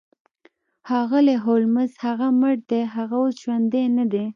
ښاغلی 0.87 1.35
هولمز 1.43 1.91
هغه 2.05 2.27
مړ 2.39 2.53
دی 2.69 2.81
هغه 2.95 3.15
اوس 3.21 3.35
ژوندی 3.43 3.83
ندی 3.97 4.25